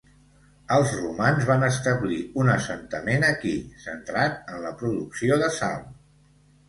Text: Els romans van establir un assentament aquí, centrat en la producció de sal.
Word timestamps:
Els 0.75 0.93
romans 1.01 1.43
van 1.49 1.65
establir 1.67 2.17
un 2.43 2.49
assentament 2.55 3.27
aquí, 3.29 3.53
centrat 3.87 4.53
en 4.55 4.65
la 4.67 4.73
producció 4.81 5.39
de 5.45 5.53
sal. 5.61 5.89